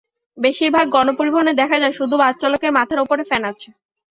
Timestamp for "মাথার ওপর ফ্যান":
2.77-3.43